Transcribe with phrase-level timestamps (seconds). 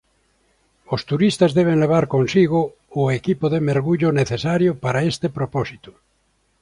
[0.93, 2.59] Os turistas deben levar consigo
[3.01, 5.91] o equipo de mergullo necesario para este propósito.